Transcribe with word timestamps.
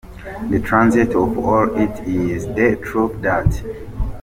The 0.49 0.59
transient 0.59 1.11
of 1.13 1.37
all 1.37 1.69
of 1.75 1.77
it 1.79 2.07
is 2.07 2.47
the 2.47 2.75
truth 2.81 3.21
that. 3.21 3.63